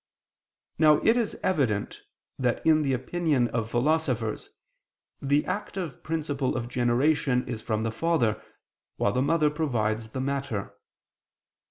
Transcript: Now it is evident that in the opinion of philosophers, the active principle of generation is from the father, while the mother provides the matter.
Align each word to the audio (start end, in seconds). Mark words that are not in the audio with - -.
Now 0.79 0.95
it 1.03 1.15
is 1.15 1.37
evident 1.43 2.01
that 2.39 2.65
in 2.65 2.81
the 2.81 2.91
opinion 2.91 3.49
of 3.49 3.69
philosophers, 3.69 4.49
the 5.21 5.45
active 5.45 6.01
principle 6.01 6.57
of 6.57 6.67
generation 6.67 7.47
is 7.47 7.61
from 7.61 7.83
the 7.83 7.91
father, 7.91 8.41
while 8.97 9.11
the 9.11 9.21
mother 9.21 9.51
provides 9.51 10.09
the 10.09 10.19
matter. 10.21 10.73